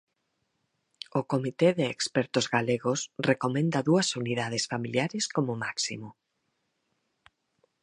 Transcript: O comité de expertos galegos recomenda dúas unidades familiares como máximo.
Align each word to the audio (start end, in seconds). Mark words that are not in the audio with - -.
O 1.19 1.21
comité 1.31 1.67
de 1.79 1.85
expertos 1.95 2.45
galegos 2.55 2.99
recomenda 3.31 3.79
dúas 3.89 4.07
unidades 4.21 4.63
familiares 4.71 5.25
como 5.35 5.59
máximo. 5.65 6.09